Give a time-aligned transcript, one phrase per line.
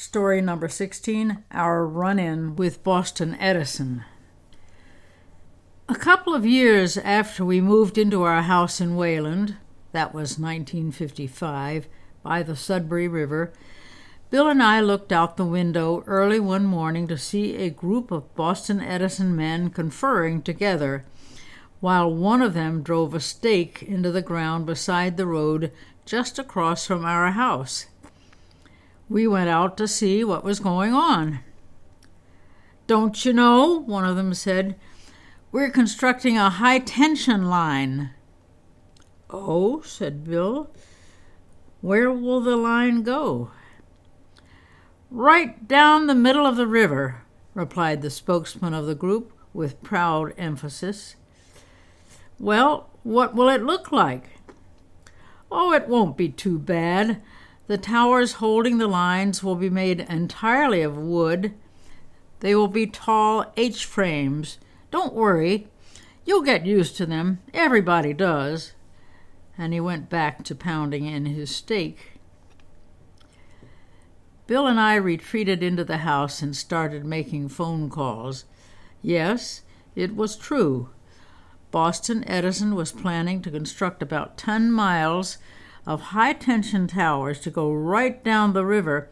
[0.00, 4.04] Story number 16 Our Run In with Boston Edison.
[5.88, 9.56] A couple of years after we moved into our house in Wayland,
[9.90, 11.88] that was 1955,
[12.22, 13.52] by the Sudbury River,
[14.30, 18.32] Bill and I looked out the window early one morning to see a group of
[18.36, 21.06] Boston Edison men conferring together,
[21.80, 25.72] while one of them drove a stake into the ground beside the road
[26.06, 27.86] just across from our house
[29.08, 31.40] we went out to see what was going on.
[32.86, 33.80] Don't you know?
[33.80, 34.76] One of them said.
[35.50, 38.10] We're constructing a high tension line.
[39.30, 40.70] Oh, said Bill.
[41.80, 43.50] Where will the line go?
[45.10, 47.22] Right down the middle of the river,
[47.54, 51.16] replied the spokesman of the group with proud emphasis.
[52.38, 54.38] Well, what will it look like?
[55.50, 57.22] Oh, it won't be too bad.
[57.68, 61.52] The towers holding the lines will be made entirely of wood.
[62.40, 64.58] They will be tall H frames.
[64.90, 65.68] Don't worry,
[66.24, 67.40] you'll get used to them.
[67.52, 68.72] Everybody does.
[69.58, 72.12] And he went back to pounding in his stake.
[74.46, 78.46] Bill and I retreated into the house and started making phone calls.
[79.02, 79.60] Yes,
[79.94, 80.88] it was true.
[81.70, 85.36] Boston Edison was planning to construct about 10 miles
[85.88, 89.08] of high tension towers to go right down the river,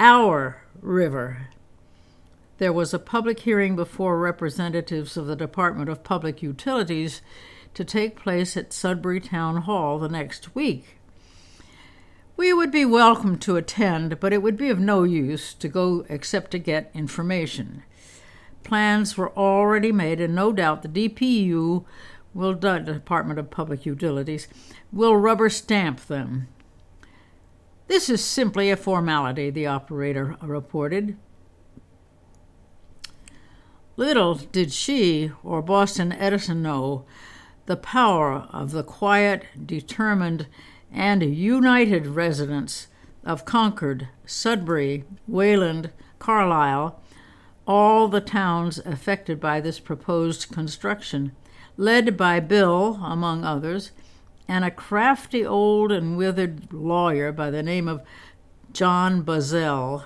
[0.00, 1.48] our river.
[2.56, 7.20] There was a public hearing before representatives of the Department of Public Utilities
[7.74, 10.96] to take place at Sudbury Town Hall the next week.
[12.34, 16.06] We would be welcome to attend, but it would be of no use to go
[16.08, 17.82] except to get information.
[18.64, 21.84] Plans were already made, and no doubt the DPU
[22.36, 24.46] will the Department of Public Utilities
[24.92, 26.48] will rubber stamp them.
[27.86, 31.16] This is simply a formality, the operator reported.
[33.96, 37.06] Little did she or Boston Edison know
[37.64, 40.46] the power of the quiet, determined,
[40.92, 42.88] and united residents
[43.24, 47.00] of Concord, Sudbury, Wayland, Carlisle,
[47.66, 51.32] all the towns affected by this proposed construction
[51.76, 53.92] led by Bill, among others,
[54.48, 58.02] and a crafty old and withered lawyer by the name of
[58.72, 60.04] John Buzzell.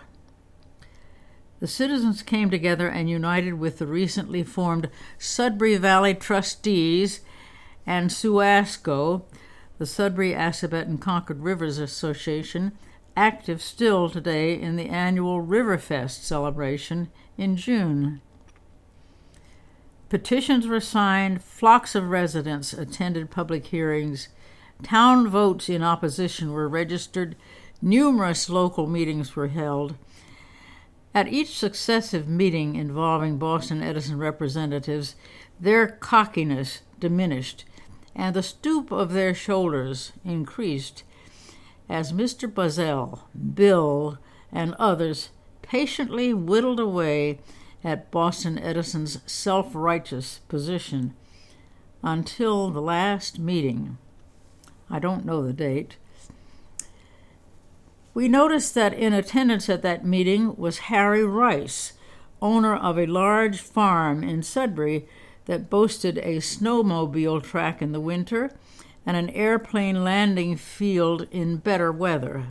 [1.61, 4.89] The citizens came together and united with the recently formed
[5.19, 7.21] Sudbury Valley Trustees
[7.87, 9.25] and SUASCO,
[9.79, 12.73] the Sudbury Assabet and Concord Rivers Association,
[13.17, 18.23] active still today in the annual Riverfest celebration in June.
[20.10, 24.28] Petitions were signed, flocks of residents attended public hearings,
[24.82, 27.37] town votes in opposition were registered,
[27.81, 29.94] numerous local meetings were held.
[31.15, 35.15] At each successive meeting involving Boston Edison representatives,
[35.60, 37.65] their cockiness diminished
[38.12, 41.04] and the stoop of their shoulders increased
[41.88, 42.53] as Mr.
[42.53, 43.21] Buzzell,
[43.54, 44.19] Bill,
[44.50, 45.31] and others
[45.62, 47.38] patiently whittled away
[47.83, 51.15] at Boston Edison's self righteous position
[52.03, 53.99] until the last meeting.
[54.91, 55.97] I don't know the date.
[58.13, 61.93] We noticed that in attendance at that meeting was Harry Rice,
[62.43, 65.07] owner of a large farm in Sudbury
[65.47, 68.51] that boasted a snowmobile track in the winter
[69.07, 72.49] and an airplane landing field in better weather.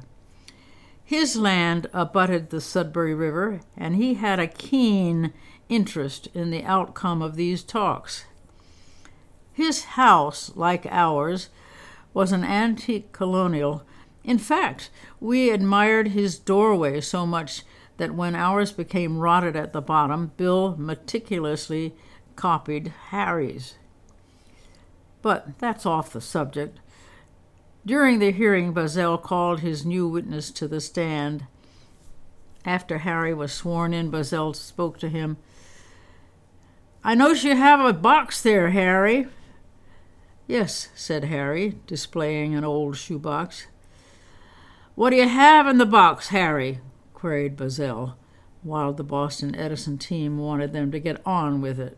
[1.10, 5.34] His land abutted the Sudbury River, and he had a keen
[5.68, 8.26] interest in the outcome of these talks.
[9.52, 11.50] His house, like ours,
[12.14, 13.82] was an antique colonial.
[14.24, 17.64] In fact, we admired his doorway so much
[17.98, 21.96] that when ours became rotted at the bottom, Bill meticulously
[22.36, 23.80] copied Harry's.
[25.24, 26.78] But that's off the subject.
[27.86, 31.46] During the hearing, Buzzell called his new witness to the stand.
[32.66, 35.38] After Harry was sworn in, Buzzell spoke to him.
[37.04, 39.28] I notice you have a box there, Harry.
[40.48, 43.68] Yes, said Harry, displaying an old shoebox.
[44.96, 46.80] What do you have in the box, Harry?
[47.14, 48.16] queried Buzzell,
[48.62, 51.98] while the Boston Edison team wanted them to get on with it.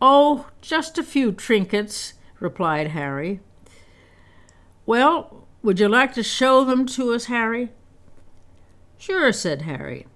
[0.00, 3.40] Oh, just a few trinkets, replied Harry.
[4.86, 7.70] Well, would you like to show them to us, Harry?
[8.96, 10.06] Sure, said Harry.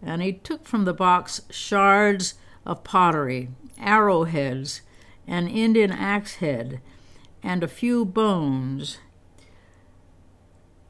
[0.00, 2.34] And he took from the box shards
[2.64, 4.82] of pottery, arrowheads,
[5.26, 6.80] an Indian axe head,
[7.42, 8.98] and a few bones.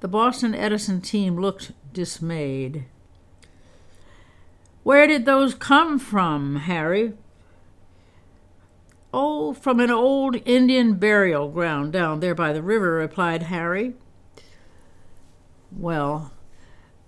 [0.01, 2.85] The Boston Edison team looked dismayed.
[4.83, 7.15] Where did those come from, Harry?
[9.13, 13.95] Oh, from an old Indian burial ground down there by the river, replied Harry.
[15.73, 16.33] Well,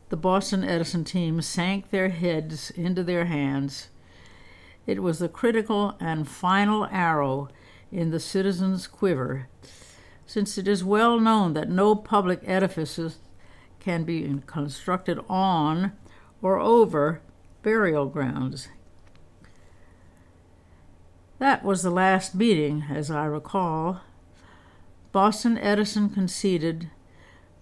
[0.08, 3.88] the Boston Edison team sank their heads into their hands.
[4.86, 7.48] It was the critical and final arrow
[7.92, 9.48] in the citizens' quiver,
[10.26, 13.18] since it is well known that no public edifices
[13.78, 15.92] can be constructed on
[16.40, 17.20] or over
[17.62, 18.68] burial grounds.
[21.40, 24.02] That was the last meeting, as I recall.
[25.10, 26.90] Boston Edison conceded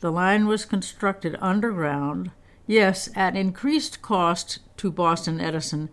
[0.01, 2.33] the line was constructed underground,
[2.67, 5.91] yes, at increased cost to Boston Edison,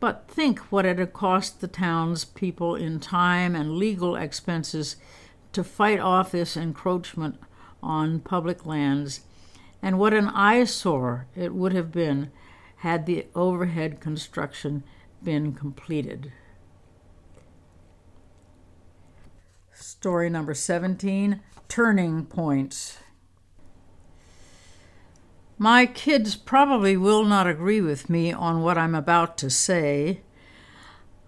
[0.00, 4.96] but think what it had cost the town's people in time and legal expenses
[5.52, 7.40] to fight off this encroachment
[7.82, 9.22] on public lands,
[9.80, 12.30] and what an eyesore it would have been
[12.76, 14.82] had the overhead construction
[15.24, 16.32] been completed.
[19.80, 22.98] Story number 17 Turning Points.
[25.56, 30.22] My kids probably will not agree with me on what I'm about to say.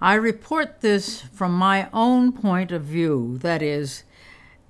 [0.01, 4.03] I report this from my own point of view, that is,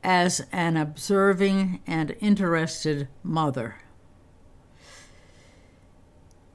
[0.04, 3.76] as an observing and interested mother.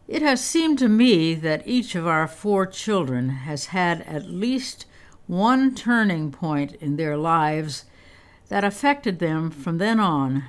[0.08, 4.86] It has seemed to me that each of our four children has had at least
[5.28, 7.86] one turning point in their lives
[8.50, 10.44] that affected them from then on.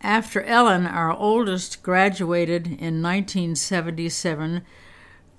[0.00, 4.62] After Ellen, our oldest, graduated in 1977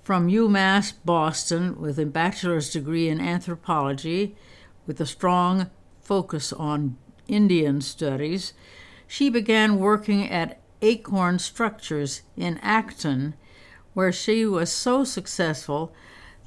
[0.02, 4.36] from UMass Boston with a bachelor's degree in anthropology
[4.86, 5.70] with a strong
[6.02, 8.52] focus on Indian studies,
[9.06, 13.34] she began working at Acorn Structures in Acton,
[13.94, 15.92] where she was so successful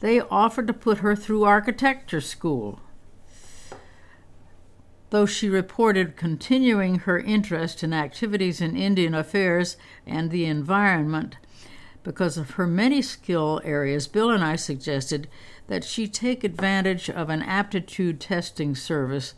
[0.04, 2.80] they offered to put her through architecture school
[5.14, 9.78] though she reported continuing her interest in activities in Indian affairs
[10.08, 11.38] and the environment.
[12.04, 15.28] Because of her many skill areas, Bill and I suggested
[15.68, 19.36] that she take advantage of an aptitude testing service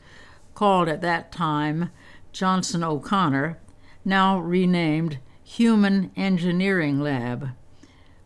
[0.53, 1.91] called at that time
[2.31, 3.59] Johnson O'Connor,
[4.05, 7.49] now renamed Human Engineering Lab.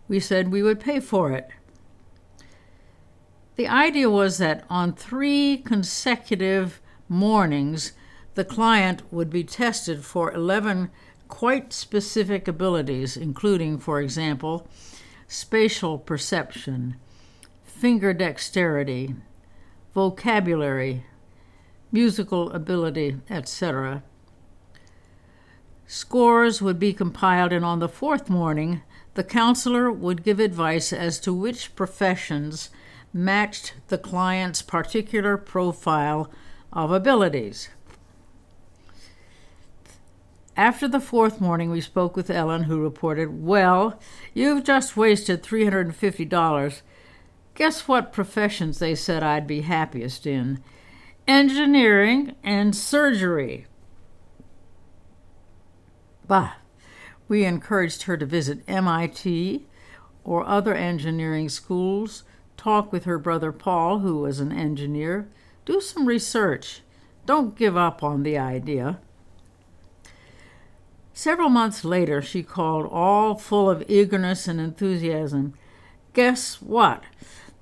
[0.08, 1.50] We said we would pay for it.
[3.60, 6.80] The idea was that on three consecutive
[7.10, 7.92] mornings,
[8.36, 10.90] the client would be tested for 11
[11.28, 14.66] quite specific abilities, including, for example,
[15.28, 16.96] spatial perception,
[17.66, 19.16] finger dexterity,
[19.94, 21.04] vocabulary,
[21.92, 24.04] musical ability, etc.
[25.86, 28.84] Scores would be compiled, and on the fourth morning,
[29.16, 32.70] the counselor would give advice as to which professions
[33.14, 36.32] matched the client's particular profile
[36.72, 37.70] of abilities.
[40.56, 43.98] After the fourth morning, we spoke with Ellen, who reported, Well,
[44.34, 46.82] you've just wasted $350.
[47.56, 50.62] Guess what professions they said I'd be happiest in?
[51.28, 53.68] Engineering and surgery.
[56.28, 56.54] Bah!
[57.30, 59.66] We encouraged her to visit MIT
[60.24, 62.24] or other engineering schools,
[62.60, 65.30] talk with her brother Paul, who was an engineer,
[65.66, 66.82] do some research.
[67.26, 69.00] Don't give up on the idea.
[71.14, 75.54] Several months later, she called, all full of eagerness and enthusiasm.
[76.14, 77.04] Guess what?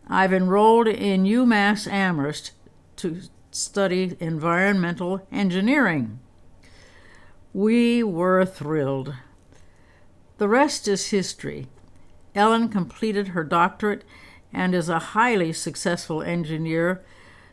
[0.08, 2.52] I've enrolled in UMass Amherst
[2.96, 6.20] to study environmental engineering.
[7.54, 9.14] We were thrilled.
[10.40, 11.68] The rest is history.
[12.34, 14.04] Ellen completed her doctorate
[14.54, 17.02] and is a highly successful engineer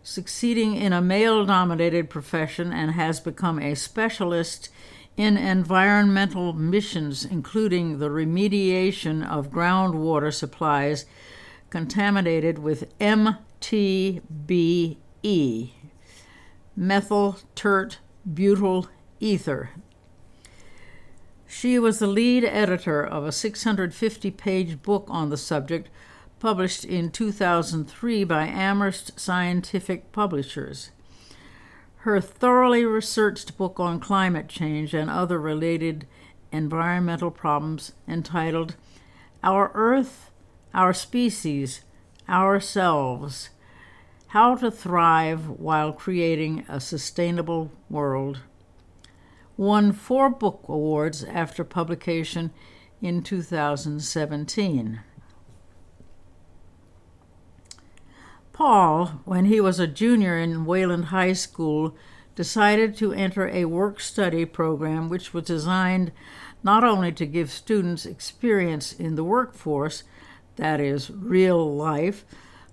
[0.02, 4.68] succeeding in a male dominated profession and has become a specialist
[5.16, 11.06] in environmental missions, including the remediation of groundwater supplies
[11.70, 13.38] contaminated with MTBE,
[16.76, 17.98] methyl tert
[18.32, 18.88] butyl
[19.20, 19.70] ether.
[21.46, 25.88] She was the lead editor of a 650 page book on the subject
[26.40, 30.90] published in 2003 by Amherst Scientific Publishers.
[31.98, 36.06] Her thoroughly researched book on climate change and other related
[36.54, 38.76] environmental problems, entitled
[39.42, 40.30] Our Earth,
[40.72, 41.82] Our Species,
[42.28, 43.50] Ourselves
[44.28, 48.40] How to Thrive While Creating a Sustainable World,
[49.56, 52.50] won four book awards after publication
[53.02, 55.00] in 2017.
[58.54, 61.96] Paul, when he was a junior in Wayland High School,
[62.36, 66.12] decided to enter a work study program which was designed
[66.62, 70.04] not only to give students experience in the workforce,
[70.54, 72.24] that is, real life,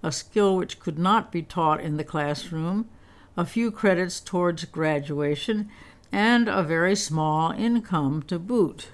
[0.03, 2.87] a skill which could not be taught in the classroom,
[3.35, 5.67] a few credits towards graduation,
[6.11, 8.89] and a very small income to boot.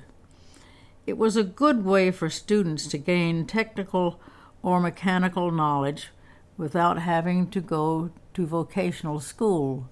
[1.06, 4.22] It was a good way for students to gain technical
[4.64, 6.12] or mechanical knowledge
[6.58, 9.88] without having to go to vocational school.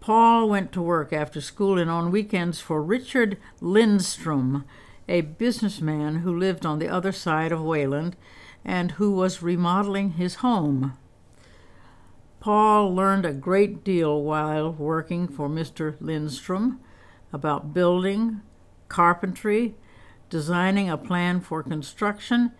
[0.00, 4.64] Paul went to work after school and on weekends for Richard Lindstrom,
[5.08, 8.16] a businessman who lived on the other side of Wayland
[8.64, 10.96] and who was remodeling his home.
[12.40, 15.96] Paul learned a great deal while working for Mr.
[16.00, 16.80] Lindstrom
[17.32, 18.42] about building,
[18.88, 19.74] carpentry,
[20.28, 22.52] designing a plan for construction,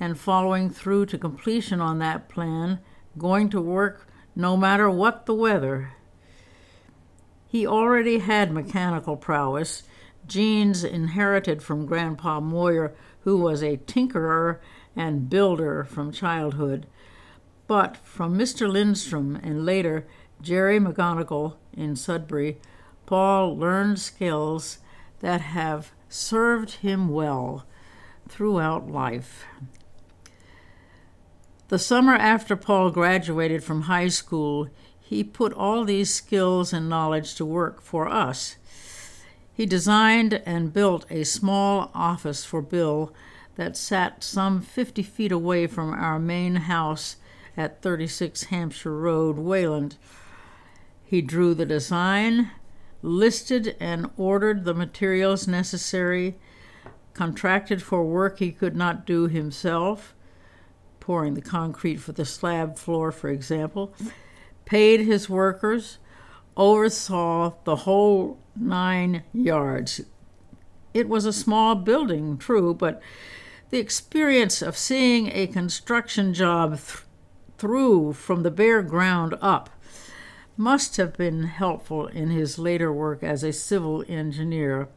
[0.00, 2.78] and following through to completion on that plan,
[3.16, 5.92] going to work no matter what the weather.
[7.48, 9.82] He already had mechanical prowess,
[10.26, 14.58] genes inherited from Grandpa Moyer, who was a tinkerer
[14.94, 16.86] and builder from childhood.
[17.66, 18.70] But from Mr.
[18.70, 20.06] Lindstrom and later
[20.40, 22.58] Jerry McGonigal in Sudbury,
[23.06, 24.78] Paul learned skills
[25.20, 27.66] that have served him well
[28.28, 29.44] throughout life.
[31.68, 37.34] The summer after Paul graduated from high school, he put all these skills and knowledge
[37.34, 38.56] to work for us.
[39.52, 43.12] He designed and built a small office for Bill
[43.56, 47.16] that sat some 50 feet away from our main house
[47.54, 49.98] at 36 Hampshire Road, Wayland.
[51.04, 52.50] He drew the design,
[53.02, 56.38] listed and ordered the materials necessary,
[57.12, 60.14] contracted for work he could not do himself,
[61.08, 63.94] pouring the concrete for the slab floor, for example
[64.68, 65.96] paid his workers,
[66.54, 70.02] oversaw the whole nine yards.
[70.92, 73.00] It was a small building, true, but
[73.70, 76.98] the experience of seeing a construction job th-
[77.56, 79.70] through from the bare ground up
[80.54, 84.88] must have been helpful in his later work as a civil engineer.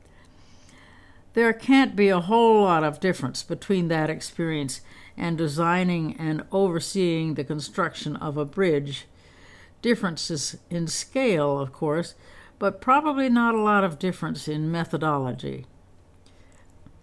[1.34, 4.82] There can't be a whole lot of difference between that experience
[5.18, 9.06] and designing and overseeing the construction of a bridge
[9.82, 12.16] differences in scale, of course,
[12.60, 15.66] but probably not a lot of difference in methodology.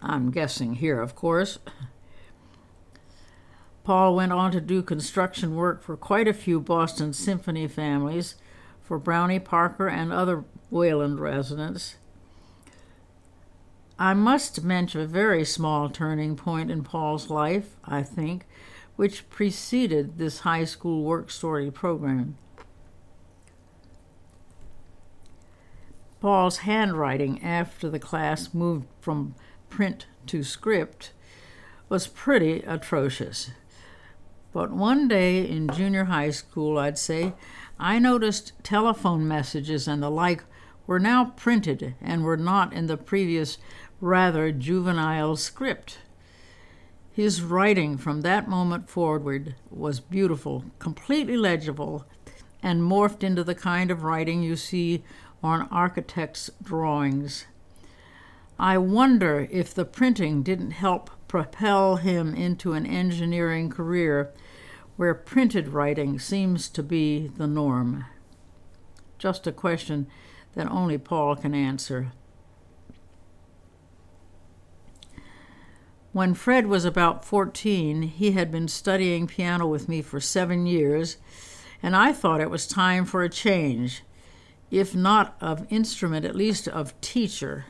[0.01, 1.59] I'm guessing here, of course.
[3.85, 8.37] Paul went on to do construction work for quite a few Boston Symphony families,
[8.89, 11.97] for Brownie Parker and other Wayland residents.
[13.99, 18.47] I must mention a very small turning point in Paul's life, I think,
[18.95, 22.37] which preceded this high school work story program.
[26.21, 29.35] Paul's handwriting after the class moved from
[29.69, 31.13] print to script
[31.89, 33.51] was pretty atrocious.
[34.53, 37.35] But one day in junior high school, I'd say,
[37.79, 40.45] I noticed telephone messages and the like
[40.87, 43.59] were now printed and were not in the previous
[44.01, 45.99] rather juvenile script.
[47.11, 52.07] His writing from that moment forward was beautiful, completely legible,
[52.63, 55.03] and morphed into the kind of writing you see
[55.43, 57.47] on architects' drawings.
[58.59, 64.33] I wonder if the printing didn't help propel him into an engineering career
[64.97, 68.05] where printed writing seems to be the norm.
[69.19, 70.09] Just a question
[70.55, 72.13] that only Paul can answer.
[76.13, 81.19] When Fred was about 14, he had been studying piano with me for seven years,
[81.83, 84.03] and I thought it was time for a change
[84.71, 87.67] if not of instrument, at least of teacher.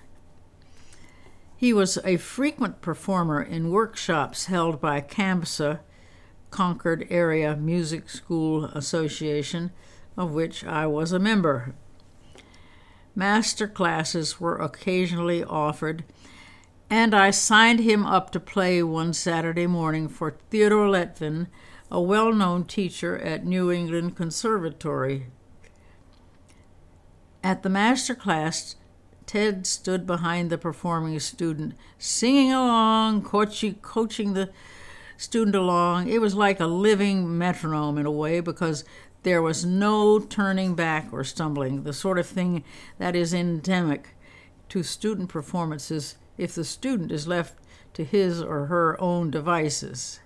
[1.57, 5.80] He was a frequent performer in workshops held by CAMSA,
[6.50, 9.71] Concord Area Music School Association,
[10.16, 11.75] of which I was a member.
[13.14, 16.04] Master classes were occasionally offered,
[16.90, 21.49] and I signed him up to play one Saturday morning for Theodore Lettvin,
[21.90, 25.26] a well known teacher at New England Conservatory
[27.42, 28.76] at the master class,
[29.26, 34.50] Ted stood behind the performing student, singing along, coaching the
[35.16, 36.09] student along.
[36.09, 38.85] It was like a living metronome in a way because
[39.25, 42.62] There was no turning back or stumbling, the sort of thing
[42.99, 44.14] that is endemic
[44.68, 47.54] to student performances if the student is left
[47.95, 50.21] to his or her own devices.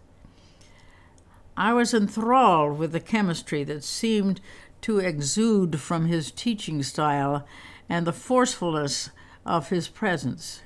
[1.57, 4.41] I was enthralled with the chemistry that seemed
[4.83, 7.47] to exude from his teaching style
[7.89, 9.11] and the forcefulness
[9.45, 10.63] of his presence.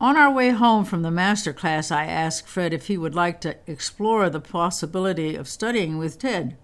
[0.00, 3.40] On our way home from the master class, I asked Fred if he would like
[3.42, 6.56] to explore the possibility of studying with Ted.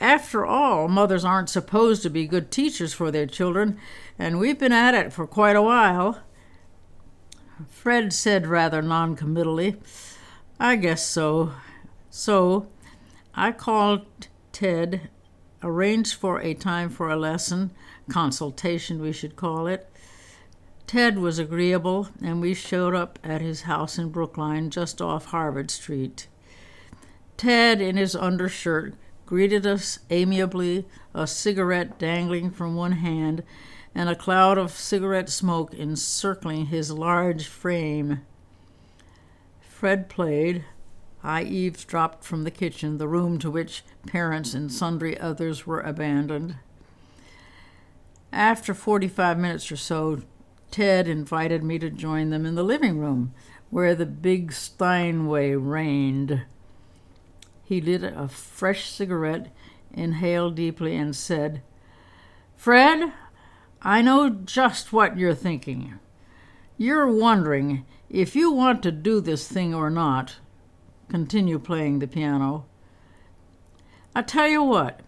[0.00, 3.78] After all, mothers aren't supposed to be good teachers for their children,
[4.20, 6.18] and we've been at it for quite a while.
[7.68, 9.78] Fred said rather noncommittally,
[10.60, 11.54] I guess so.
[12.10, 12.66] So
[13.34, 15.08] I called Ted,
[15.62, 17.70] arranged for a time for a lesson,
[18.10, 19.88] consultation we should call it.
[20.86, 25.70] Ted was agreeable, and we showed up at his house in Brookline, just off Harvard
[25.70, 26.26] Street.
[27.38, 30.84] Ted, in his undershirt, greeted us amiably,
[31.14, 33.42] a cigarette dangling from one hand,
[33.94, 38.20] and a cloud of cigarette smoke encircling his large frame.
[39.60, 40.64] Fred played.
[41.22, 46.56] I eavesdropped from the kitchen, the room to which parents and sundry others were abandoned.
[48.32, 50.22] After 45 minutes or so,
[50.70, 53.34] Ted invited me to join them in the living room,
[53.70, 56.42] where the big Steinway reigned.
[57.64, 59.48] He lit a fresh cigarette,
[59.92, 61.60] inhaled deeply, and said,
[62.56, 63.12] Fred,
[63.82, 65.98] I know just what you're thinking.
[66.76, 70.36] You're wondering if you want to do this thing or not.
[71.08, 72.66] Continue playing the piano.
[74.14, 75.00] I tell you what,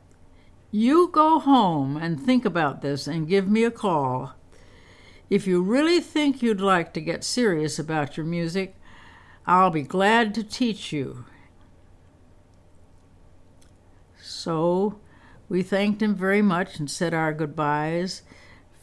[0.71, 4.35] you go home and think about this and give me a call.
[5.29, 8.77] If you really think you'd like to get serious about your music,
[9.47, 11.25] I'll be glad to teach you.
[14.21, 15.01] So
[15.49, 18.23] we thanked him very much and said our goodbyes.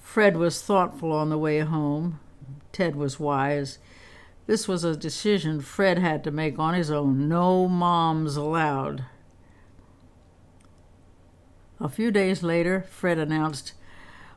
[0.10, 2.20] Fred was thoughtful on the way home.
[2.72, 3.78] Ted was wise.
[4.48, 7.30] This was a decision Fred had to make on his own.
[7.30, 9.06] No moms allowed.
[11.80, 13.74] A few days later, Fred announced,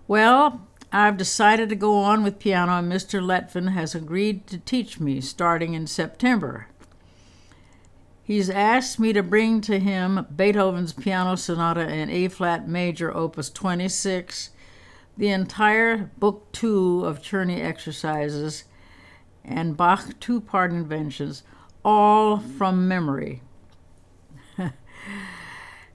[0.07, 3.23] Well, I've decided to go on with piano, and Mr.
[3.23, 6.67] Lettvin has agreed to teach me starting in September.
[8.23, 13.49] He's asked me to bring to him Beethoven's Piano Sonata in A flat major, opus
[13.49, 14.51] 26,
[15.16, 18.64] the entire book two of Czerny exercises,
[19.44, 21.42] and Bach two part inventions,
[21.85, 23.42] all from memory.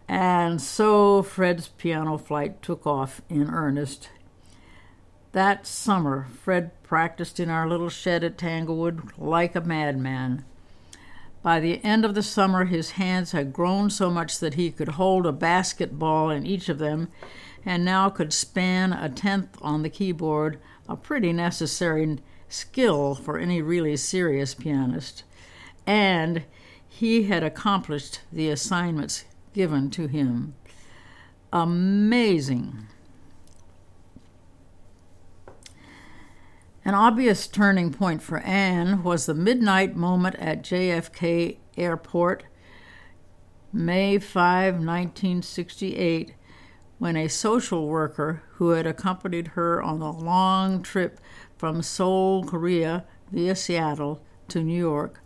[0.08, 4.10] and so Fred's piano flight took off in earnest.
[5.32, 10.46] That summer, Fred practiced in our little shed at Tanglewood like a madman.
[11.44, 14.90] By the end of the summer, his hands had grown so much that he could
[14.90, 17.10] hold a basketball in each of them,
[17.68, 23.62] and now could span a tenth on the keyboard, a pretty necessary skill for any
[23.62, 25.26] really serious pianist.
[25.86, 26.46] And
[26.88, 30.56] he had accomplished the assignments given to him.
[31.52, 32.88] Amazing.
[36.86, 42.46] An obvious turning point for Anne was the midnight moment at JFK Airport,
[43.74, 46.34] May 5, 1968,
[47.00, 51.20] when a social worker who had accompanied her on a long trip
[51.58, 55.22] from Seoul, Korea, via Seattle to New York,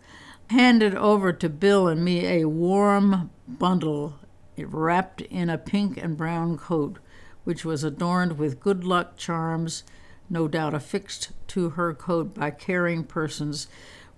[0.50, 4.18] handed over to Bill and me a warm bundle
[4.58, 6.98] wrapped in a pink and brown coat,
[7.44, 9.82] which was adorned with good luck charms
[10.30, 13.68] no doubt affixed to her coat by caring persons,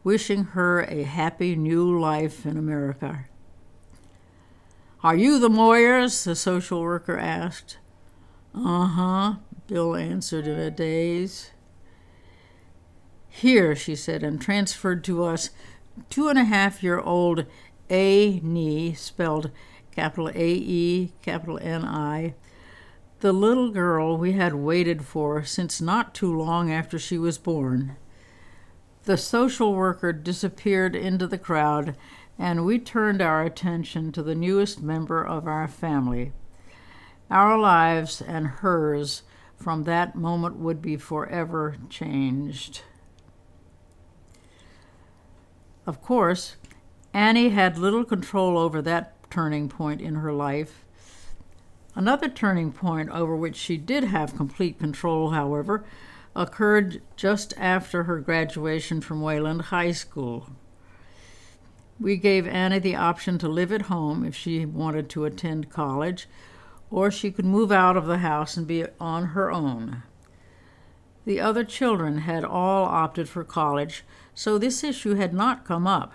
[0.04, 3.26] wishing her a happy new life in America.
[5.04, 6.24] Are you the Moyers?
[6.24, 7.76] the social worker asked.
[8.54, 9.34] Uh huh,
[9.66, 11.50] Bill answered in a daze.
[13.28, 15.50] Here, she said, and transferred to us
[16.08, 17.44] two and a half year old
[17.90, 18.40] A.
[18.42, 19.50] Ni, spelled
[19.94, 22.32] capital A E, capital N I,
[23.20, 27.96] the little girl we had waited for since not too long after she was born.
[29.02, 31.94] The social worker disappeared into the crowd,
[32.38, 36.32] and we turned our attention to the newest member of our family.
[37.30, 39.22] Our lives and hers
[39.56, 42.82] from that moment would be forever changed.
[45.86, 46.56] Of course,
[47.12, 50.84] Annie had little control over that turning point in her life.
[51.94, 55.84] Another turning point over which she did have complete control, however,
[56.34, 60.48] occurred just after her graduation from Wayland High School.
[62.00, 66.28] We gave Annie the option to live at home if she wanted to attend college,
[66.90, 70.02] or she could move out of the house and be on her own.
[71.24, 74.04] The other children had all opted for college,
[74.34, 76.12] so this issue had not come up.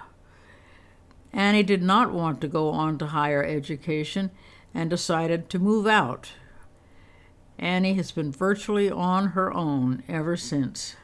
[1.32, 4.32] Annie did not want to go on to higher education
[4.74, 6.32] and decided to move out.
[7.58, 10.96] Annie has been virtually on her own ever since.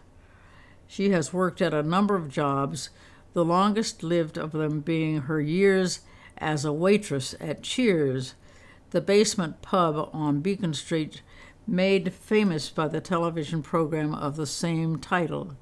[0.88, 2.90] She has worked at a number of jobs,
[3.36, 6.00] the longest lived of them being her years
[6.38, 8.34] as a waitress at Cheers,
[8.92, 11.22] the basement pub on Beacon Street,
[11.68, 15.58] made famous by the television program of the same title.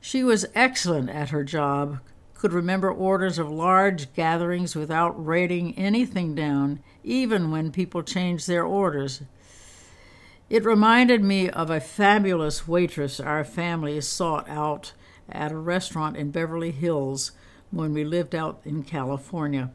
[0.00, 2.00] She was excellent at her job,
[2.34, 8.64] could remember orders of large gatherings without writing anything down, even when people changed their
[8.64, 9.22] orders.
[10.50, 14.92] It reminded me of a fabulous waitress our family sought out
[15.28, 17.32] at a restaurant in Beverly Hills
[17.70, 19.70] when we lived out in California.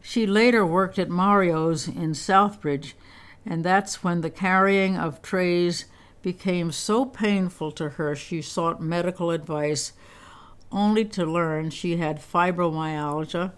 [0.00, 2.92] She later worked at Mario's in Southbridge,
[3.46, 5.86] and that's when the carrying of trays
[6.22, 9.92] became so painful to her she sought medical advice,
[10.70, 13.52] only to learn she had fibromyalgia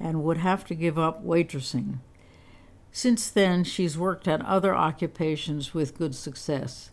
[0.00, 1.98] and would have to give up waitressing.
[2.92, 6.90] Since then, she's worked at other occupations with good success.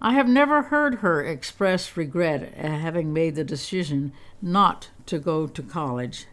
[0.00, 5.48] I have never heard her express regret at having made the decision not to go
[5.48, 6.26] to college.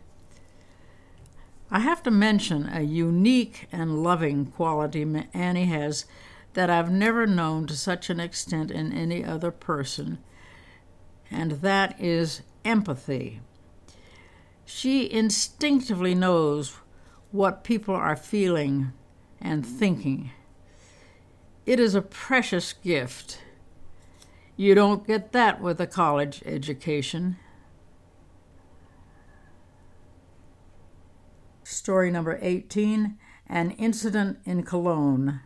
[1.72, 6.06] I have to mention a unique and loving quality Annie has
[6.54, 10.20] that I've never known to such an extent in any other person,
[11.32, 13.42] and that is empathy.
[14.64, 16.78] She instinctively knows
[17.32, 18.94] what people are feeling
[19.42, 20.32] and thinking.
[21.66, 23.42] It is a precious gift.
[24.58, 27.36] You don't get that with a college education.
[31.64, 35.42] Story number 18 An Incident in Cologne.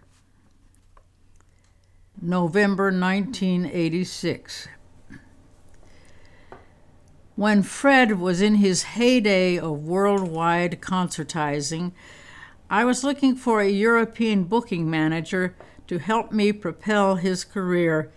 [2.22, 4.68] November 1986.
[7.36, 11.94] When Fred was in his heyday of worldwide concertizing,
[12.70, 15.56] I was looking for a European booking manager
[15.88, 18.12] to help me propel his career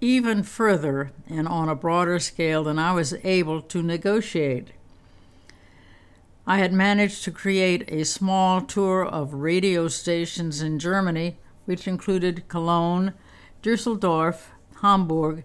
[0.00, 4.68] even further and on a broader scale than I was able to negotiate.
[6.46, 11.36] I had managed to create a small tour of radio stations in Germany,
[11.66, 13.12] which included Cologne,
[13.62, 15.44] Dusseldorf, Hamburg,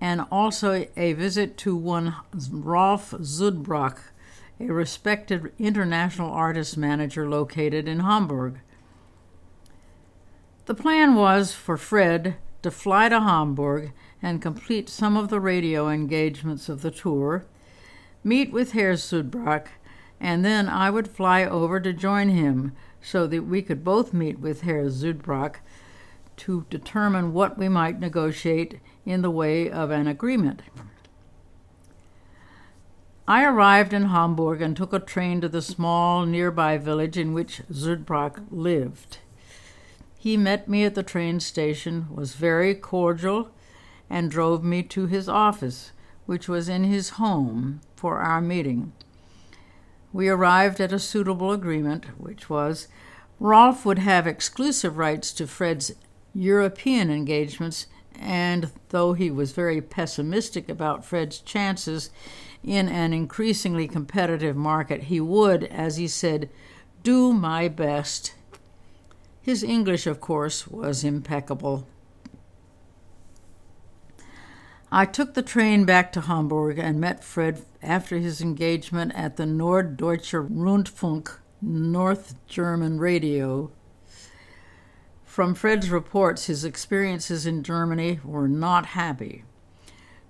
[0.00, 2.16] and also a visit to one
[2.50, 3.98] Rolf Zudbrock,
[4.58, 8.58] a respected international artist manager located in Hamburg.
[10.66, 15.88] The plan was for Fred to fly to Hamburg and complete some of the radio
[15.88, 17.44] engagements of the tour,
[18.22, 19.66] meet with Herr Zudbrock,
[20.20, 24.38] and then I would fly over to join him so that we could both meet
[24.38, 25.56] with Herr Zudbrock
[26.36, 30.62] to determine what we might negotiate in the way of an agreement.
[33.26, 37.62] I arrived in Hamburg and took a train to the small nearby village in which
[37.72, 39.18] Zudbrock lived.
[40.22, 43.50] He met me at the train station, was very cordial,
[44.08, 45.90] and drove me to his office,
[46.26, 48.92] which was in his home, for our meeting.
[50.12, 52.86] We arrived at a suitable agreement, which was
[53.40, 55.90] Rolf would have exclusive rights to Fred's
[56.32, 62.10] European engagements, and though he was very pessimistic about Fred's chances
[62.62, 66.48] in an increasingly competitive market, he would, as he said,
[67.02, 68.34] do my best
[69.42, 71.86] his English, of course, was impeccable.
[74.90, 79.44] I took the train back to Hamburg and met Fred after his engagement at the
[79.44, 83.72] Norddeutscher Rundfunk, North German radio.
[85.24, 89.44] From Fred's reports, his experiences in Germany were not happy.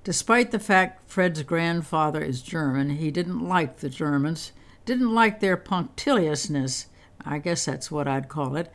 [0.05, 4.53] Despite the fact Fred's grandfather is German, he didn't like the Germans,
[4.85, 6.87] didn't like their punctiliousness,
[7.25, 8.73] I guess that's what I'd call it,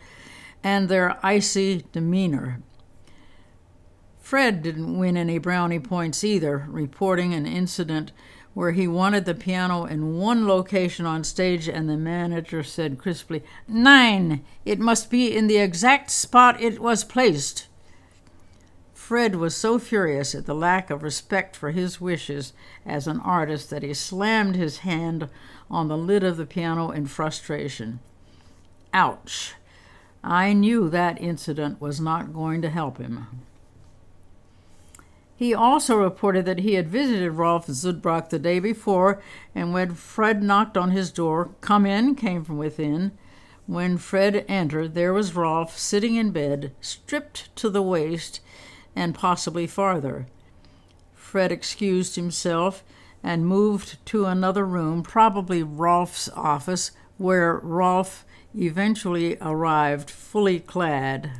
[0.64, 2.62] and their icy demeanor.
[4.20, 8.12] Fred didn't win any brownie points either, reporting an incident
[8.54, 13.44] where he wanted the piano in one location on stage and the manager said crisply,
[13.68, 14.44] Nein!
[14.66, 17.68] It must be in the exact spot it was placed.
[18.94, 22.52] Fred was so furious at the lack of respect for his wishes
[22.86, 25.30] as an artist that he slammed his hand
[25.70, 28.00] on the lid of the piano in frustration.
[28.94, 29.56] Ouch!
[30.24, 33.28] I knew that incident was not going to help him.
[35.38, 39.22] He also reported that he had visited Rolf Zudbrock the day before,
[39.54, 43.12] and when Fred knocked on his door, Come in, came from within.
[43.68, 48.40] When Fred entered, there was Rolf sitting in bed, stripped to the waist
[48.96, 50.26] and possibly farther.
[51.14, 52.84] Fred excused himself
[53.22, 58.26] and moved to another room, probably Rolf's office, where Rolf
[58.56, 61.32] eventually arrived fully clad.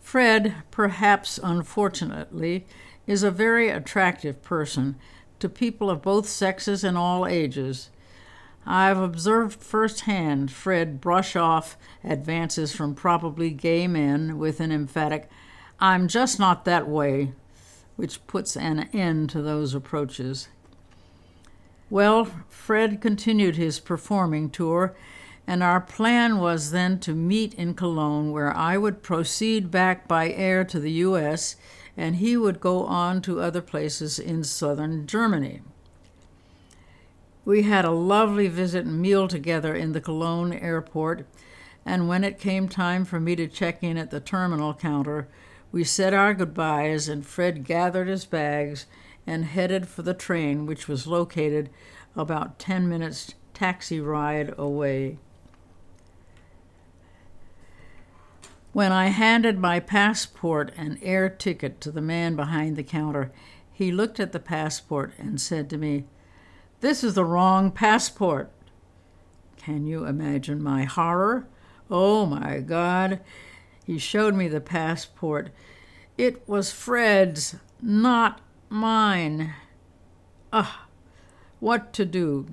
[0.00, 2.66] Fred, perhaps unfortunately,
[3.06, 4.96] is a very attractive person
[5.38, 7.90] to people of both sexes and all ages.
[8.66, 15.28] I've observed firsthand Fred brush off advances from probably gay men with an emphatic,
[15.80, 17.32] I'm just not that way,
[17.96, 20.48] which puts an end to those approaches.
[21.90, 24.94] Well, Fred continued his performing tour
[25.50, 30.30] and our plan was then to meet in Cologne, where I would proceed back by
[30.30, 31.56] air to the U.S.,
[31.96, 35.62] and he would go on to other places in southern Germany.
[37.44, 41.26] We had a lovely visit and meal together in the Cologne airport,
[41.84, 45.26] and when it came time for me to check in at the terminal counter,
[45.72, 48.86] we said our goodbyes, and Fred gathered his bags
[49.30, 51.70] and headed for the train, which was located
[52.16, 55.18] about 10 minutes taxi ride away.
[58.72, 63.30] When I handed my passport and air ticket to the man behind the counter,
[63.72, 66.06] he looked at the passport and said to me,
[66.80, 68.50] This is the wrong passport.
[69.56, 71.46] Can you imagine my horror?
[71.88, 73.20] Oh my God.
[73.86, 75.50] He showed me the passport.
[76.18, 78.40] It was Fred's, not
[78.70, 79.52] mine.
[80.52, 80.86] Ah,
[81.58, 82.46] what to do?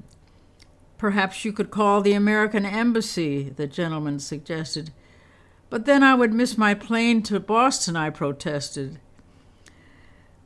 [0.97, 4.91] Perhaps you could call the American Embassy, the gentleman suggested.
[5.69, 8.99] But then I would miss my plane to Boston, I protested.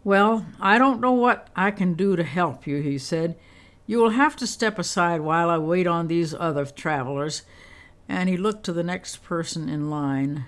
[0.04, 3.38] Well, I don't know what I can do to help you, he said.
[3.86, 7.44] You will have to step aside while I wait on these other travelers.
[8.10, 10.46] And he looked to the next person in line.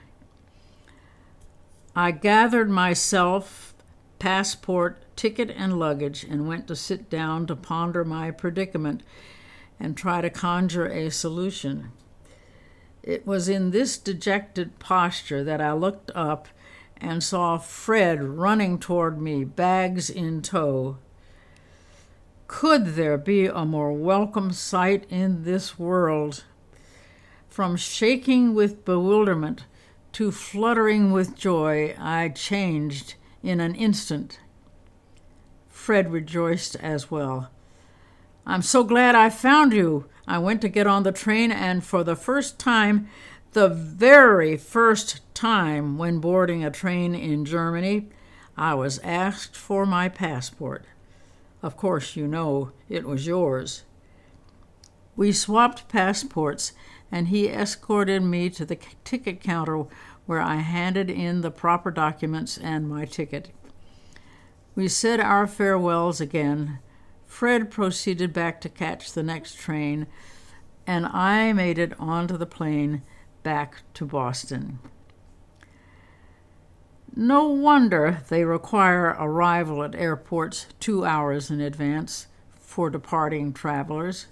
[1.95, 3.73] I gathered myself,
[4.17, 9.03] passport, ticket, and luggage, and went to sit down to ponder my predicament
[9.79, 11.91] and try to conjure a solution.
[13.01, 16.47] It was in this dejected posture that I looked up
[16.97, 20.97] and saw Fred running toward me, bags in tow.
[22.47, 26.45] Could there be a more welcome sight in this world?
[27.49, 29.65] From shaking with bewilderment
[30.13, 34.39] to fluttering with joy, I changed in an instant.
[35.73, 37.49] Fred rejoiced as well.
[38.45, 42.03] I'm so glad I found you, I went to get on the train, and for
[42.03, 43.09] the first time,
[43.51, 48.07] the very first time when boarding a train in Germany,
[48.55, 50.85] I was asked for my passport.
[51.61, 53.83] Of course, you know it was yours.
[55.15, 56.73] We swapped passports,
[57.11, 59.85] and he escorted me to the ticket counter
[60.27, 63.49] where I handed in the proper documents and my ticket.
[64.75, 66.79] We said our farewells again,
[67.27, 70.07] Fred proceeded back to catch the next train,
[70.87, 73.03] and I made it onto the plane
[73.43, 74.79] back to Boston.
[77.15, 82.25] No wonder they require arrival at airports two hours in advance
[82.59, 84.25] for departing travelers.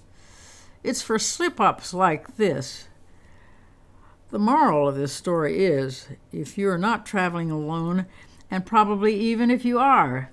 [0.84, 2.88] It's for slip ups like this.
[4.32, 8.08] The moral of this story is if you're not traveling alone,
[8.52, 10.30] and probably even if you are,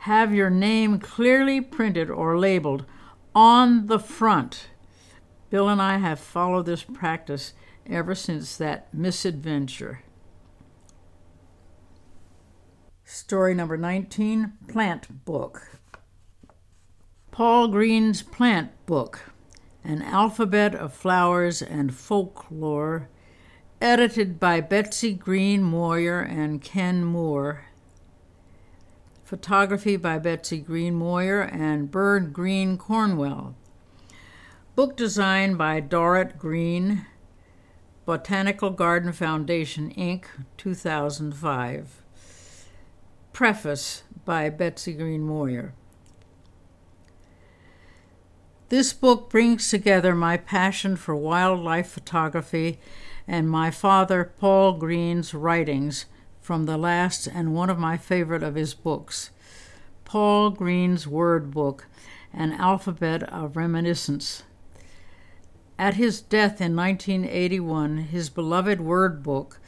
[0.00, 2.84] have your name clearly printed or labeled
[3.34, 4.66] on the front.
[5.48, 7.54] Bill and I have followed this practice
[7.88, 10.02] ever since that misadventure.
[13.04, 15.78] Story number 19 Plant Book.
[17.30, 19.32] Paul Green's Plant Book
[19.84, 23.08] An Alphabet of Flowers and Folklore,
[23.84, 27.66] edited by Betsy Green Moyer and Ken Moore
[29.24, 33.54] Photography by Betsy Green Moyer and Byrd Green Cornwell.
[34.74, 37.04] Book design by Dorrit Green,
[38.06, 40.24] Botanical Garden Foundation, Inc.,
[40.56, 42.02] 2005.
[43.34, 45.74] Preface by Betsy Green Moyer.
[48.70, 52.78] This book brings together my passion for wildlife photography
[53.26, 56.06] and my father, Paul Green's writings
[56.40, 59.30] from the last and one of my favorite of his books,
[60.04, 61.86] Paul Green's Word Book,
[62.32, 64.42] An Alphabet of Reminiscence.
[65.78, 69.58] At his death in 1981, his beloved Word Book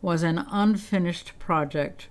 [0.00, 2.08] was an unfinished project,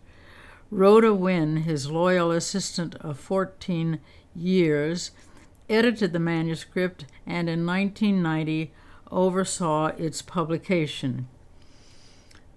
[0.69, 3.99] Rhoda Wynn, his loyal assistant of 14
[4.35, 5.11] years,
[5.67, 8.71] edited the manuscript and in 1990
[9.11, 11.27] oversaw its publication.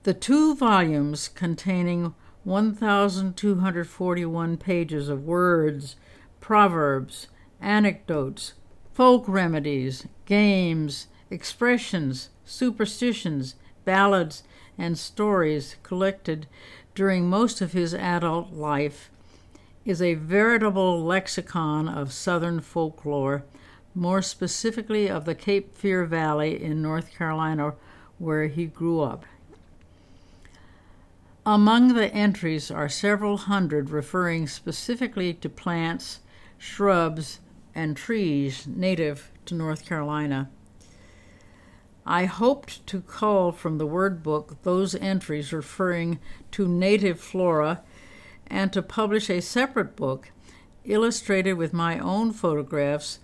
[0.04, 5.96] The two volumes containing 1,241 pages of words,
[6.40, 7.26] proverbs,
[7.60, 8.54] anecdotes,
[8.92, 14.42] folk remedies, games, expressions, superstitions, ballads,
[14.76, 16.46] and stories collected
[16.94, 19.10] during most of his adult life
[19.84, 23.44] is a veritable lexicon of Southern folklore,
[23.94, 27.74] more specifically of the Cape Fear Valley in North Carolina,
[28.18, 29.24] where he grew up.
[31.44, 36.20] Among the entries are several hundred referring specifically to plants,
[36.56, 37.40] shrubs,
[37.74, 40.50] and trees native to North Carolina.
[42.06, 46.18] I hoped to cull from the word book those entries referring
[46.52, 47.82] to native flora
[48.46, 50.30] and to publish a separate book
[50.84, 53.18] illustrated with my own photographs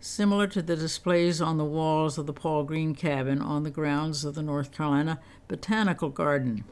[0.00, 4.24] similar to the displays on the walls of the Paul Green cabin on the grounds
[4.24, 6.64] of the North Carolina Botanical Garden.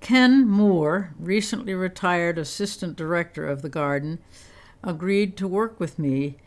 [0.00, 4.18] Ken Moore, recently retired assistant director of the garden,
[4.82, 6.38] agreed to work with me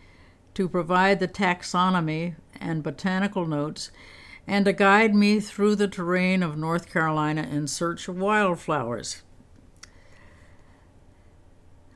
[0.56, 3.92] to provide the taxonomy and botanical notes
[4.48, 9.22] and to guide me through the terrain of North Carolina in search of wildflowers.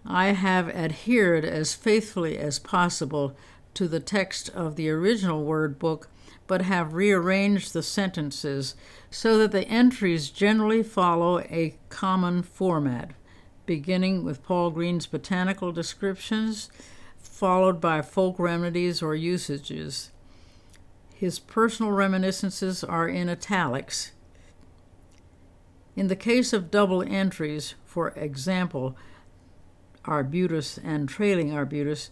[0.09, 3.35] I have adhered as faithfully as possible
[3.73, 6.09] to the text of the original word book
[6.47, 8.73] but have rearranged the sentences
[9.11, 13.11] so that the entries generally follow a common format,
[13.65, 16.69] beginning with Paul Green's botanical descriptions,
[17.17, 20.11] followed by folk remedies or usages.
[21.13, 24.13] His personal reminiscences are in italics.
[25.97, 28.95] In the case of double entries, for example,
[30.07, 32.09] arbutus and trailing arbutus,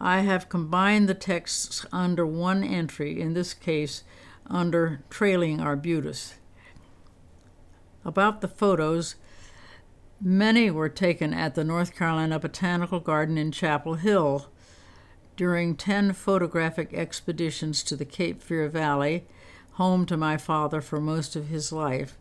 [0.00, 4.02] I have combined the texts under one entry, in this case
[4.46, 6.34] under Trailing Arbutus.
[8.04, 9.14] About the photos,
[10.20, 14.50] many were taken at the North Carolina Botanical Garden in Chapel Hill
[15.36, 19.24] during 10 photographic expeditions to the Cape Fear Valley,
[19.72, 22.18] home to my father for most of his life.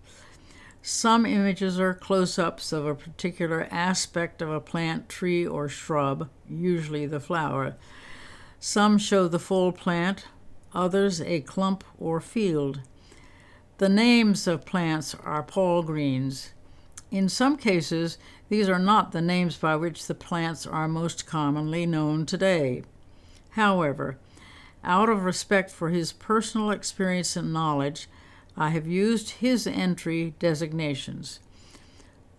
[0.85, 6.29] Some images are close ups of a particular aspect of a plant, tree, or shrub,
[6.49, 7.77] usually the flower.
[8.59, 10.25] Some show the full plant,
[10.73, 12.81] others a clump or field.
[13.77, 16.51] The names of plants are Paul Greens.
[17.11, 18.17] In some cases,
[18.49, 22.83] these are not the names by which the plants are most commonly known today.
[23.51, 24.17] However,
[24.83, 28.09] out of respect for his personal experience and knowledge,
[28.55, 31.39] I have used his entry designations.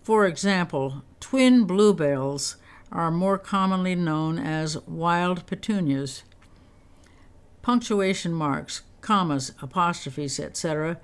[0.03, 2.57] For example, twin bluebells
[2.93, 6.23] are more commonly known as wild petunias.
[7.63, 11.01] Punctuation marks, commas, apostrophes, etc.,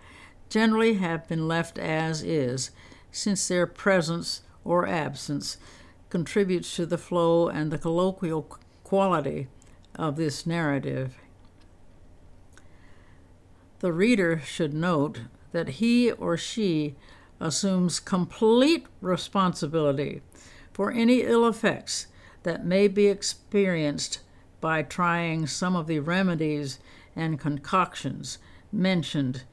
[0.48, 2.70] generally have been left as is,
[3.10, 5.56] since their presence or absence
[6.10, 8.42] contributes to the flow and the colloquial
[8.84, 9.48] quality
[9.94, 11.19] of this narrative.
[13.80, 16.96] The reader should note that he or she
[17.40, 20.20] assumes complete responsibility
[20.72, 22.06] for any ill effects
[22.42, 24.20] that may be experienced
[24.60, 26.78] by trying some of the remedies
[27.16, 28.38] and concoctions
[28.70, 29.44] mentioned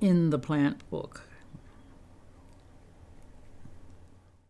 [0.00, 1.23] in the plant book.